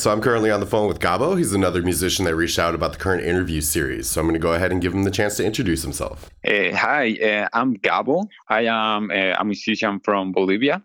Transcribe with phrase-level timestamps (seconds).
[0.00, 1.36] So I'm currently on the phone with Gabo.
[1.36, 4.08] He's another musician that reached out about the current interview series.
[4.08, 6.30] So I'm going to go ahead and give him the chance to introduce himself.
[6.42, 8.26] Uh, hi, uh, I'm Gabo.
[8.48, 10.82] I am uh, a musician from Bolivia.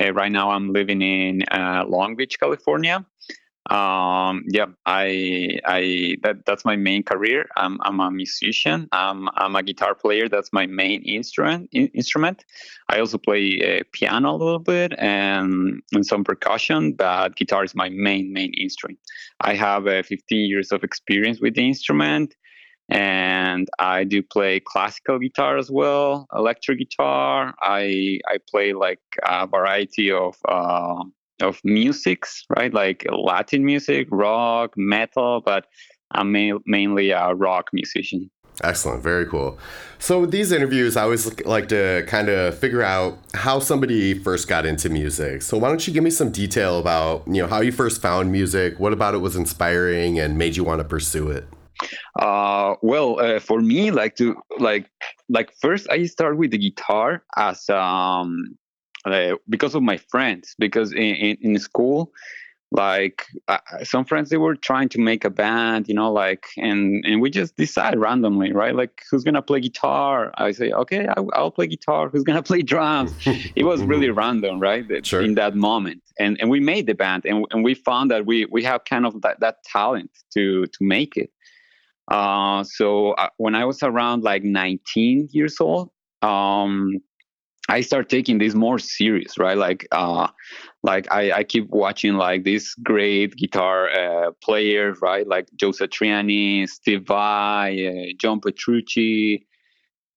[0.00, 3.04] Uh, right now, I'm living in uh, Long Beach, California
[3.70, 7.46] um yeah i i that that's my main career.
[7.56, 8.88] I'm i'm a musician.
[8.92, 10.28] I'm i'm a guitar player.
[10.28, 12.44] That's my main instrument in, instrument.
[12.90, 17.74] I also play uh, piano a little bit and, and some percussion but guitar is
[17.74, 18.98] my main main instrument.
[19.40, 22.34] I have uh, 15 years of experience with the instrument
[22.90, 27.54] and i do play classical guitar as well electric guitar.
[27.62, 31.02] I i play like a variety of uh,
[31.40, 32.72] of musics, right?
[32.72, 35.66] Like Latin music, rock, metal, but
[36.10, 38.30] I'm ma- mainly a rock musician.
[38.62, 39.58] Excellent, very cool.
[39.98, 44.46] So with these interviews, I always like to kind of figure out how somebody first
[44.46, 45.42] got into music.
[45.42, 48.30] So why don't you give me some detail about you know how you first found
[48.30, 51.48] music, what about it was inspiring and made you want to pursue it?
[52.20, 54.88] Uh, well, uh, for me, like to like
[55.28, 58.56] like first, I start with the guitar as um
[59.04, 62.12] uh, because of my friends because in, in, in school
[62.74, 67.04] like uh, some friends they were trying to make a band you know like and
[67.06, 68.74] and we just decide randomly right?
[68.74, 70.32] Like who's gonna play guitar?
[70.36, 72.08] I say okay I, will play guitar.
[72.08, 73.12] Who's gonna play drums?
[73.56, 74.84] It was really random right?
[75.06, 75.22] Sure.
[75.22, 76.02] in that moment.
[76.18, 79.06] And and we made the band and, and we found that we we have kind
[79.06, 81.30] of that, that talent to to make it.
[82.10, 85.90] Uh so uh, when i was around like 19 years old
[86.22, 86.98] um
[87.68, 89.56] I start taking this more serious, right?
[89.56, 90.28] Like, uh,
[90.82, 95.26] like I, I keep watching like these great guitar uh, players, right?
[95.26, 99.46] Like Joe Satriani, Steve Vai, uh, John Petrucci,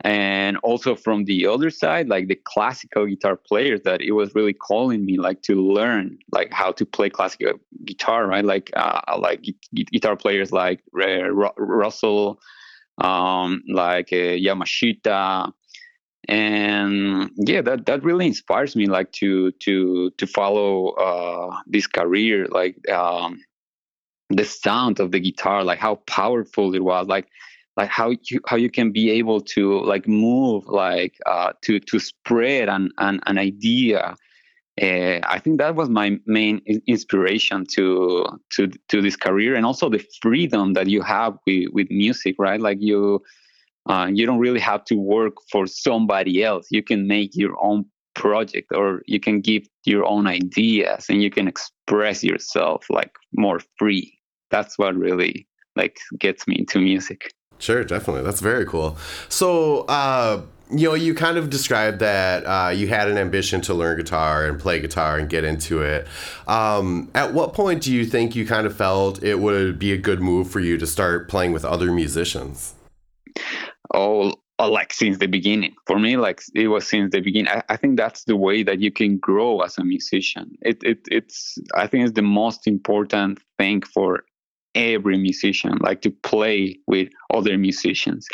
[0.02, 4.54] and also from the other side, like the classical guitar players that it was really
[4.54, 7.54] calling me, like to learn like how to play classical
[7.86, 8.44] guitar, right?
[8.44, 9.46] Like, uh, like
[9.92, 12.40] guitar players like uh, Russell,
[12.98, 15.54] um, like uh, Yamashita
[16.28, 22.48] and yeah that that really inspires me like to to to follow uh this career
[22.50, 23.40] like um
[24.30, 27.28] the sound of the guitar like how powerful it was like
[27.78, 32.00] like how you how you can be able to like move like uh to to
[32.00, 34.16] spread an an, an idea
[34.82, 39.90] uh, I think that was my main inspiration to to to this career, and also
[39.90, 42.62] the freedom that you have with with music, right?
[42.62, 43.24] Like you
[43.88, 46.68] uh, you don't really have to work for somebody else.
[46.72, 51.30] You can make your own project or you can give your own ideas and you
[51.30, 54.18] can express yourself like more free.
[54.50, 57.32] That's what really like gets me into music.
[57.60, 58.24] Sure, definitely.
[58.24, 58.98] That's very cool.
[59.30, 63.74] So, uh, you know, you kind of described that uh, you had an ambition to
[63.74, 66.08] learn guitar and play guitar and get into it.
[66.48, 69.98] Um, at what point do you think you kind of felt it would be a
[69.98, 72.74] good move for you to start playing with other musicians?
[73.94, 74.34] Oh
[74.66, 75.76] like since the beginning.
[75.86, 77.50] For me like it was since the beginning.
[77.50, 80.58] I, I, think that's the way that you can grow as a musician.
[80.62, 84.24] It, it it's i think it's the most important thing for
[84.74, 88.28] every musician like to play with other musicians.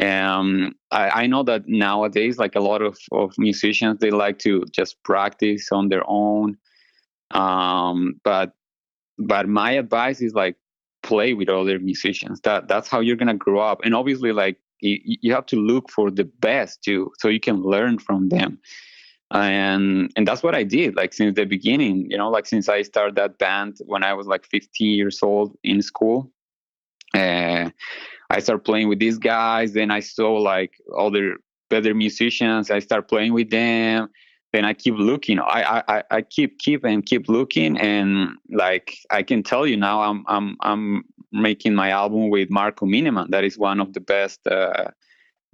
[0.00, 4.64] Um I, I know that nowadays like a lot of, of musicians they like to
[4.72, 6.56] just practice on their own.
[7.32, 8.52] Um but
[9.18, 10.54] but my advice is like
[11.02, 12.40] play with other musicians.
[12.42, 13.80] That that's how you're gonna grow up.
[13.82, 17.62] And obviously like you, you have to look for the best too so you can
[17.62, 18.58] learn from them.
[19.30, 22.80] And and that's what i did like since the beginning you know like since i
[22.80, 26.32] started that band when i was like 15 years old in school
[27.14, 27.68] uh,
[28.30, 31.36] i started playing with these guys then i saw like other
[31.68, 34.08] better musicians i started playing with them
[34.52, 35.38] then I keep looking.
[35.40, 40.02] I, I I keep keep and keep looking, and like I can tell you now,
[40.02, 41.02] I'm I'm I'm
[41.32, 43.30] making my album with Marco Minnemann.
[43.30, 44.90] That is one of the best uh,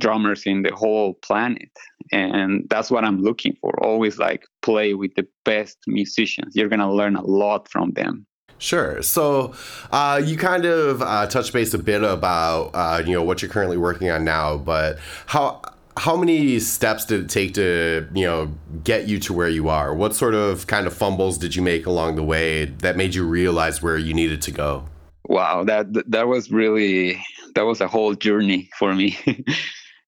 [0.00, 1.70] drummers in the whole planet,
[2.12, 3.72] and that's what I'm looking for.
[3.82, 6.54] Always like play with the best musicians.
[6.54, 8.26] You're gonna learn a lot from them.
[8.58, 9.02] Sure.
[9.02, 9.54] So
[9.90, 13.76] uh, you kind of uh, base a bit about uh, you know what you're currently
[13.76, 15.60] working on now, but how
[15.96, 18.52] how many steps did it take to you know
[18.82, 19.94] get you to where you are?
[19.94, 23.24] What sort of kind of fumbles did you make along the way that made you
[23.26, 24.84] realize where you needed to go?
[25.26, 27.22] Wow that that was really
[27.54, 29.18] that was a whole journey for me.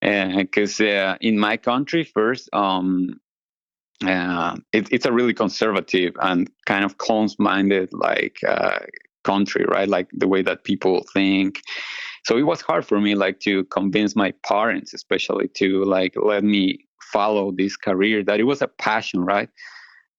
[0.02, 3.18] Because uh, in my country first um,
[4.06, 8.80] uh, it, it's a really conservative and kind of close-minded like uh,
[9.24, 9.88] country right?
[9.88, 11.62] Like the way that people think
[12.26, 16.44] so it was hard for me like to convince my parents especially to like let
[16.44, 16.78] me
[17.12, 19.48] follow this career that it was a passion right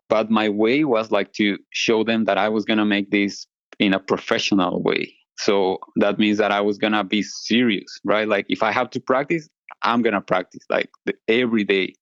[0.09, 3.47] but my way was like to show them that i was going to make this
[3.79, 5.13] in a professional way.
[5.39, 8.27] So that means that I was gonna be serious, right?
[8.27, 9.47] Like if I have to practice,
[9.83, 11.93] I'm gonna practice like the, every day,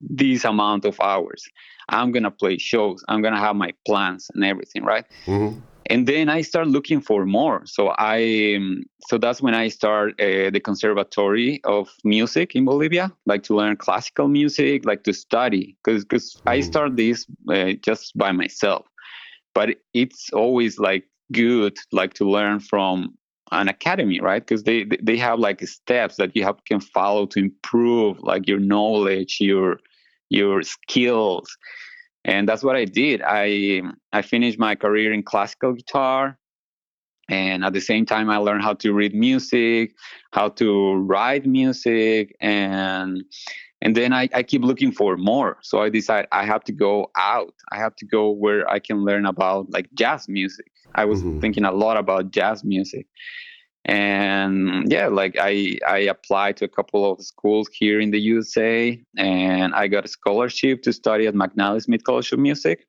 [0.00, 1.44] this amount of hours.
[1.90, 3.04] I'm gonna play shows.
[3.08, 5.04] I'm gonna have my plans and everything, right?
[5.26, 5.58] Mm-hmm.
[5.90, 7.62] And then I start looking for more.
[7.64, 13.12] So I, um, so that's when I start uh, the Conservatory of Music in Bolivia,
[13.24, 16.48] like to learn classical music, like to study, because because mm-hmm.
[16.48, 18.86] I start this uh, just by myself.
[19.54, 23.14] But it's always like good, like to learn from
[23.50, 27.38] an academy right because they they have like steps that you have can follow to
[27.38, 29.78] improve like your knowledge your
[30.28, 31.56] your skills
[32.28, 33.22] and that's what i did.
[33.26, 33.82] I
[34.12, 36.38] i finished my career in classical guitar.
[37.30, 39.86] And at the same time i learned how to read music
[40.32, 40.68] how to
[41.10, 43.24] write music and
[43.80, 45.58] and then I, I keep looking for more.
[45.62, 47.54] So i decide i have to go out.
[47.72, 50.70] I have to go where i can learn about like jazz music.
[50.94, 51.40] I was mm-hmm.
[51.40, 53.06] thinking a lot about jazz music
[53.88, 59.02] and yeah like i i applied to a couple of schools here in the usa
[59.16, 62.86] and i got a scholarship to study at mcnally smith college of music.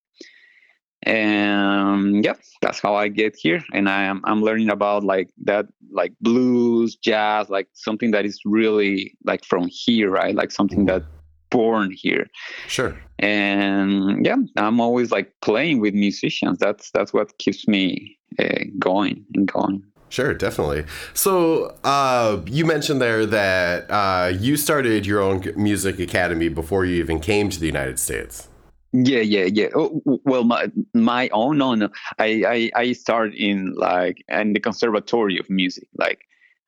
[1.04, 3.64] And yeah that's how i get here.
[3.72, 8.42] And i am i'm learning about like that like blues jazz like something that is
[8.44, 10.36] really like from here right?
[10.36, 11.04] Like something that
[11.50, 12.28] born here.
[12.68, 13.00] Sure.
[13.20, 16.58] And yeah i'm always like playing with musicians.
[16.60, 20.86] That's that's what keeps me uh, going and going Sure, definitely.
[21.14, 26.96] So uh, you mentioned there that uh, you started your own music academy before you
[26.96, 28.48] even came to the United States.
[28.92, 29.68] Yeah, yeah, yeah.
[29.76, 31.90] Oh, well, my my own, no, no.
[32.18, 35.88] I, I I started in like in the conservatory of music.
[35.96, 36.22] Like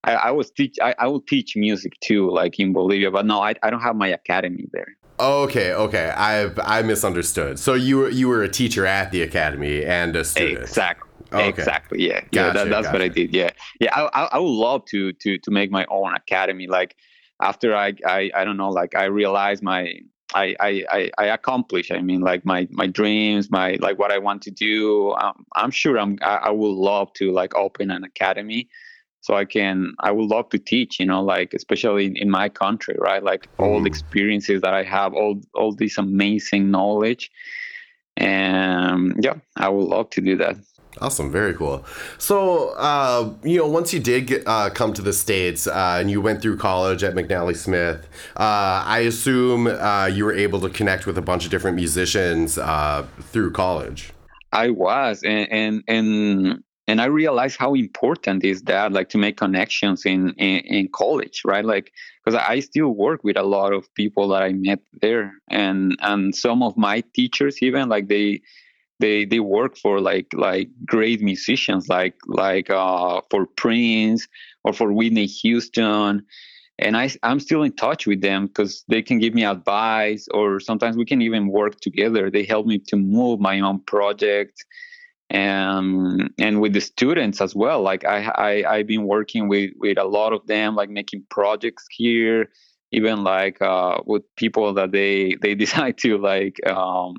[0.03, 3.09] I, I was teach I, I will teach music too, like in Bolivia.
[3.09, 4.95] But no, I, I don't have my academy there.
[5.19, 6.09] Okay, okay.
[6.15, 7.57] I've I misunderstood.
[7.57, 10.59] So you were you were a teacher at the academy and a student.
[10.61, 11.10] Exactly.
[11.33, 11.47] Okay.
[11.47, 12.07] Exactly.
[12.07, 12.21] Yeah.
[12.21, 12.51] Gotcha, yeah.
[12.51, 12.93] That, that's gotcha.
[12.93, 13.33] what I did.
[13.33, 13.51] Yeah.
[13.79, 13.93] Yeah.
[13.95, 16.67] I, I would love to to to make my own academy.
[16.67, 16.95] Like
[17.41, 18.69] after I I I don't know.
[18.69, 20.01] Like I realized my
[20.33, 20.55] I,
[20.89, 21.91] I, I accomplish.
[21.91, 25.13] I mean, like my, my dreams, my like what I want to do.
[25.13, 26.17] Um, I'm sure I'm.
[26.21, 28.69] I, I would love to like open an academy,
[29.21, 29.93] so I can.
[29.99, 30.99] I would love to teach.
[30.99, 33.23] You know, like especially in, in my country, right?
[33.23, 33.65] Like mm.
[33.65, 33.93] all the mm.
[33.93, 37.29] experiences that I have, all all this amazing knowledge,
[38.17, 40.55] and yeah, I would love to do that.
[40.99, 41.85] Awesome, very cool.
[42.17, 46.11] So, uh, you know, once you did get, uh, come to the states uh, and
[46.11, 50.69] you went through college at McNally Smith, uh, I assume uh, you were able to
[50.69, 54.11] connect with a bunch of different musicians uh, through college.
[54.51, 59.37] I was, and and and, and I realized how important is that, like, to make
[59.37, 61.63] connections in in, in college, right?
[61.63, 61.93] Like,
[62.23, 66.35] because I still work with a lot of people that I met there, and and
[66.35, 68.41] some of my teachers even like they
[69.01, 74.27] they they work for like like great musicians like like uh, for Prince
[74.63, 76.25] or for Whitney Houston
[76.81, 80.59] and I, I'm still in touch with them because they can give me advice or
[80.59, 82.31] sometimes we can even work together.
[82.31, 84.65] They help me to move my own project
[85.29, 87.81] and and with the students as well.
[87.81, 91.85] Like I, I I've been working with with a lot of them, like making projects
[91.89, 92.49] here,
[92.91, 97.15] even like uh, with people that they they decide to like um,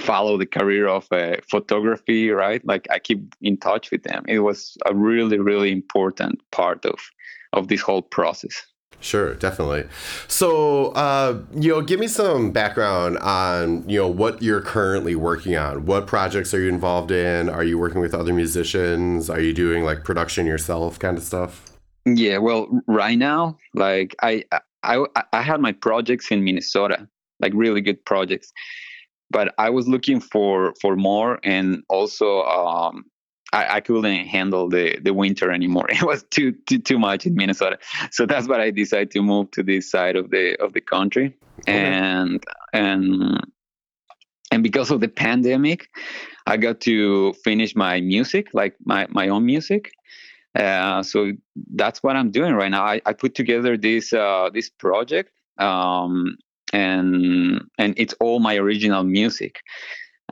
[0.00, 4.38] follow the career of uh, photography right like i keep in touch with them it
[4.38, 6.98] was a really really important part of
[7.52, 8.66] of this whole process
[9.02, 9.84] Sure, definitely.
[10.28, 15.56] So, uh, you know, give me some background on, you know, what you're currently working
[15.56, 15.86] on.
[15.86, 17.48] What projects are you involved in?
[17.48, 19.28] Are you working with other musicians?
[19.28, 21.72] Are you doing like production yourself kind of stuff?
[22.06, 24.44] Yeah, well, right now, like I
[24.84, 27.08] I I had my projects in Minnesota,
[27.40, 28.52] like really good projects
[29.32, 33.04] but I was looking for for more, and also um,
[33.52, 35.86] I, I, couldn't handle the the winter anymore.
[35.90, 37.78] It was too too too much in Minnesota,
[38.12, 41.34] so that's why I decided to move to this side of the of the country,
[41.60, 41.72] okay.
[41.72, 43.40] and and
[44.52, 45.88] and because of the pandemic,
[46.46, 49.90] I got to finish my music, like my my own music.
[50.54, 51.32] Uh, so
[51.74, 52.84] that's what I'm doing right now.
[52.84, 56.36] I, I put together this uh, this project um,
[56.72, 59.60] and and it's all my original music.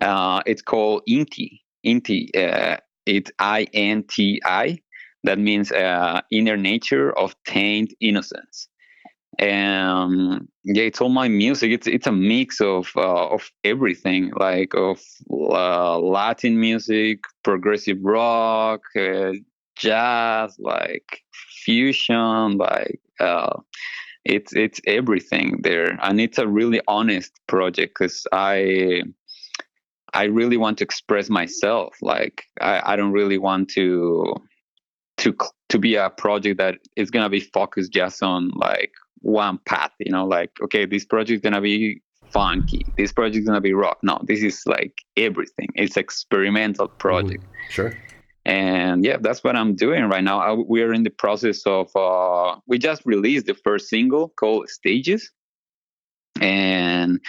[0.00, 1.60] Uh, it's called Inti.
[1.84, 2.28] Inti.
[2.34, 4.78] Uh, it's I N T I.
[5.24, 8.68] That means uh, inner nature of taint innocence.
[9.38, 11.70] And yeah, it's all my music.
[11.70, 18.80] It's it's a mix of uh, of everything, like of uh, Latin music, progressive rock,
[18.98, 19.32] uh,
[19.76, 21.22] jazz, like
[21.64, 23.00] fusion, like
[24.24, 29.02] it's it's everything there and it's a really honest project because i
[30.12, 31.96] I really want to express myself.
[32.02, 34.34] Like I, I don't really want to
[35.18, 35.36] to
[35.68, 39.92] to be a project that is gonna be focused just on like one path.
[39.98, 42.84] You know, like okay, this project is gonna be funky.
[42.96, 43.98] This project is gonna be rock.
[44.02, 45.68] No, this is like everything.
[45.74, 47.44] It's experimental project.
[47.44, 47.98] Mm, sure.
[48.46, 50.40] And yeah, that's what I'm doing right now.
[50.40, 51.94] I, we're in the process of.
[51.94, 55.30] Uh, we just released the first single called Stages
[56.40, 57.20] and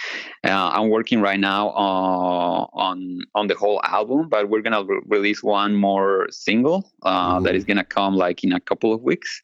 [0.44, 4.28] uh, I'm working right now uh, on on the whole album.
[4.28, 7.44] But we're gonna re- release one more single uh, mm-hmm.
[7.44, 9.42] that is gonna come like in a couple of weeks.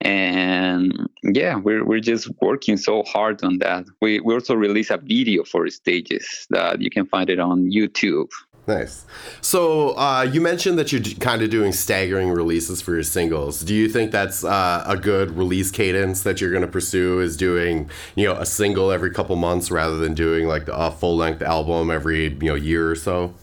[0.00, 3.84] And yeah, we're we're just working so hard on that.
[4.00, 8.30] We we also release a video for stages that you can find it on YouTube.
[8.66, 9.06] Nice.
[9.42, 13.60] So uh, you mentioned that you're kind of doing staggering releases for your singles.
[13.60, 17.20] Do you think that's uh, a good release cadence that you're going to pursue?
[17.20, 21.16] Is doing you know a single every couple months rather than doing like a full
[21.16, 23.34] length album every you know year or so?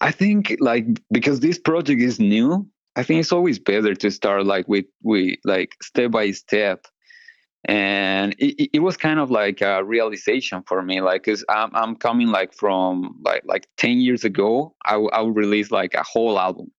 [0.00, 4.46] I think like because this project is new, I think it's always better to start
[4.46, 6.86] like with we like step by step
[7.66, 11.96] and it, it was kind of like a realization for me like because I'm, I'm
[11.96, 16.02] coming like from like like 10 years ago I, w- I would release like a
[16.02, 16.70] whole album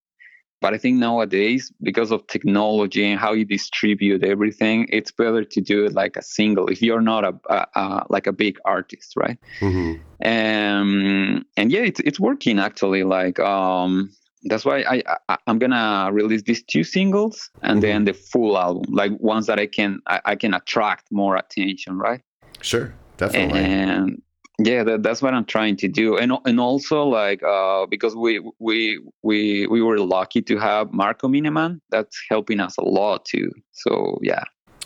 [0.61, 5.61] but i think nowadays because of technology and how you distribute everything it's better to
[5.61, 9.13] do it like a single if you're not a, a, a like a big artist
[9.15, 10.01] right mm-hmm.
[10.21, 14.11] and and yeah it's, it's working actually like um
[14.45, 17.79] that's why I, I am gonna release these two singles and mm-hmm.
[17.81, 21.97] then the full album, like ones that I can I, I, can attract more attention,
[21.97, 22.21] right?
[22.61, 23.59] Sure, definitely.
[23.59, 24.21] And
[24.59, 28.39] yeah, that, that's what I'm trying to do, and and also like uh, because we
[28.59, 33.51] we we we were lucky to have Marco Minnemann, that's helping us a lot too.
[33.71, 34.43] So yeah.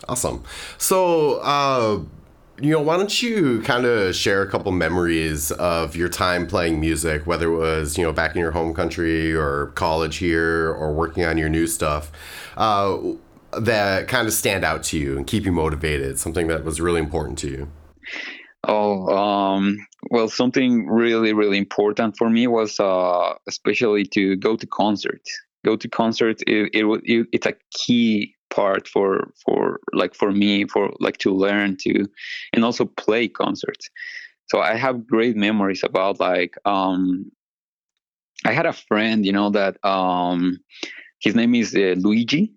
[0.07, 0.43] Awesome.
[0.77, 1.35] So.
[1.41, 1.99] Uh
[2.61, 6.79] you know, why don't you kind of share a couple memories of your time playing
[6.79, 10.93] music, whether it was, you know, back in your home country or college here or
[10.93, 12.11] working on your new stuff,
[12.57, 12.97] uh,
[13.57, 16.99] that kind of stand out to you and keep you motivated, something that was really
[16.99, 17.67] important to you?
[18.67, 19.77] Oh, um,
[20.11, 25.31] well, something really, really important for me was uh, especially to go to concerts.
[25.65, 30.65] Go to concerts, it, it, it, it's a key part for for like for me
[30.65, 32.05] for like to learn to
[32.53, 33.89] and also play concerts.
[34.47, 37.31] So i have great memories about like um
[38.45, 40.59] i had a friend you know that um
[41.21, 42.53] his name is uh, luigi.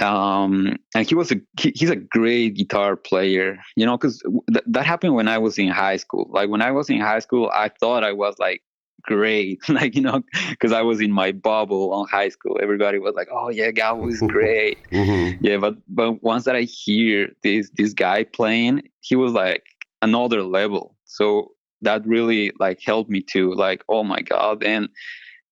[0.00, 4.64] Um and he was a he, he's a great guitar player you know because th-
[4.66, 6.28] that happened when i was in high school.
[6.30, 8.60] Like when i was in high school i thought i was like
[9.06, 9.60] great.
[9.68, 12.58] Like you know because i was in my bubble on high school.
[12.62, 14.78] Everybody was like oh yeah Gabo is great.
[14.90, 15.44] Mm-hmm.
[15.44, 19.64] yeah but but once that i hear this this guy playing he was like
[20.02, 20.96] another level.
[21.04, 24.88] So that really like helped me to like oh my god and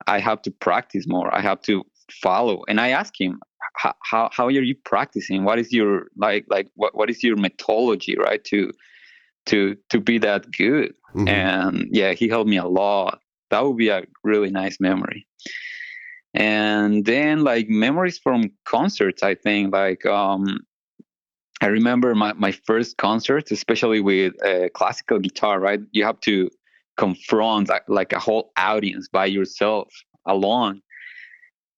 [0.07, 1.35] i have to practice more.
[1.35, 1.85] I have to
[2.23, 2.65] follow.
[2.69, 3.41] And i asked him
[3.77, 5.45] how, how, how are you practicing?
[5.45, 8.73] What is your like like what, what is your methodology right to
[9.47, 10.95] to to be that good?
[11.15, 11.29] Mm-hmm.
[11.29, 13.21] and yeah he helped me a lot
[13.55, 15.27] that would be a really nice memory.
[16.35, 20.45] And then like memories from concerts i think like um
[21.61, 25.81] i remember my, my first concert especially with a classical guitar right?
[25.93, 26.51] You have to
[26.97, 29.89] confront like a whole audience by yourself
[30.27, 30.81] alone.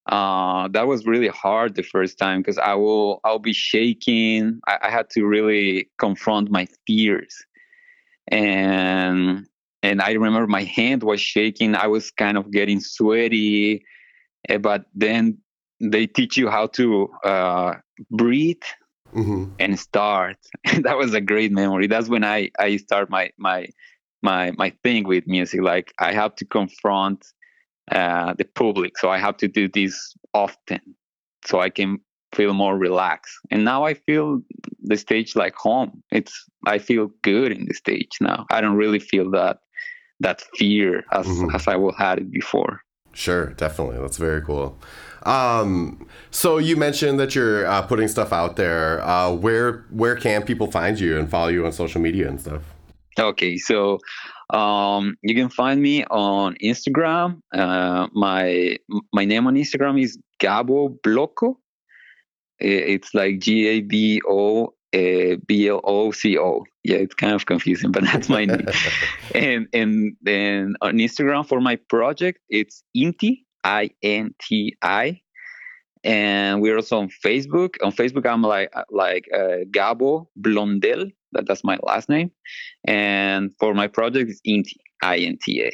[0.06, 4.61] Uh, that was really hard the first time because I will I'll be shaking.
[4.66, 7.35] I, I, had to really confront my fears,
[8.28, 9.49] and
[9.83, 11.75] and I remember my hand was shaking.
[11.75, 13.85] I was kind of getting sweaty,
[14.49, 15.38] eh, but then
[15.80, 17.75] they teach you how to uh,
[18.11, 18.62] breathe
[19.14, 19.52] mm-hmm.
[19.59, 20.38] and start.
[20.83, 21.87] that was a great memory.
[21.87, 23.68] That's when I I start my my
[24.23, 25.61] my my thing with music.
[25.61, 27.26] Like I have to confront
[27.90, 30.80] uh, the public, so I have to do this often,
[31.45, 32.00] so I can
[32.33, 33.35] feel more relaxed.
[33.50, 34.42] And now I feel
[34.83, 36.02] the stage like home.
[36.11, 38.47] It's I feel good in the stage now.
[38.50, 39.59] I don't really feel that
[40.20, 41.54] that fear as mm-hmm.
[41.54, 42.80] as I will had it before.
[43.12, 43.99] Sure, definitely.
[43.99, 44.78] That's very cool.
[45.23, 49.02] Um, so you mentioned that you're uh, putting stuff out there.
[49.02, 52.62] Uh, where where can people find you and follow you on social media and stuff?
[53.18, 53.99] Okay, so
[54.50, 57.40] um, you can find me on Instagram.
[57.52, 58.78] Uh, my
[59.12, 61.56] my name on Instagram is Gabo Bloco.
[62.58, 66.64] It's like G A B O uh, B L O C O.
[66.84, 68.66] Yeah, it's kind of confusing, but that's my name.
[69.34, 75.20] and and then on Instagram for my project, it's Inti I N T I,
[76.04, 77.76] and we're also on Facebook.
[77.82, 81.10] On Facebook, I'm like like uh, Gabo Blondel.
[81.32, 82.30] That, that's my last name.
[82.84, 85.72] And for my project, it's Inti INTA.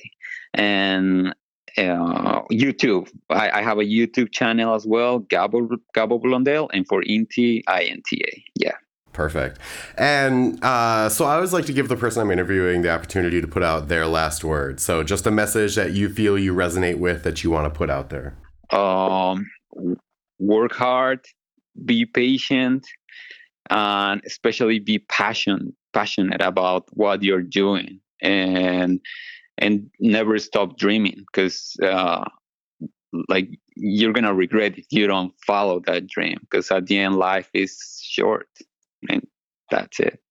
[0.54, 1.34] And
[1.78, 3.08] uh, YouTube.
[3.30, 8.42] I, I, have a YouTube channel as well, Gabo Gabo Blondel, and for Inti, INTA.
[8.56, 8.76] Yeah.
[9.12, 9.58] Perfect.
[9.98, 13.46] And uh, so I always like to give the person I'm interviewing the opportunity to
[13.46, 14.80] put out their last word.
[14.80, 17.90] So just a message that you feel you resonate with that you want to put
[17.90, 18.36] out there.
[18.70, 19.46] Um,
[20.38, 21.20] work hard,
[21.84, 22.86] be patient,
[23.68, 28.98] and especially be passion passionate about what you're doing, and
[29.58, 32.24] and never stop dreaming because uh,
[33.28, 37.50] like you're gonna regret if you don't follow that dream because at the end life
[37.52, 38.48] is short
[39.10, 39.26] and
[39.70, 40.22] that's it